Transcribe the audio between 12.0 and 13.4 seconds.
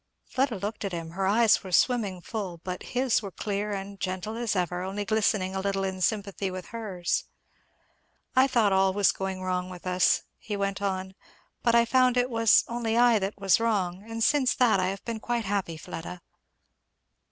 it was only I that